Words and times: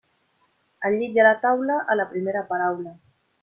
Al 0.89 0.97
llit 1.01 1.19
i 1.21 1.21
a 1.23 1.27
la 1.29 1.35
taula, 1.45 1.77
a 1.95 2.01
la 2.03 2.09
primera 2.15 2.47
paraula. 2.51 2.99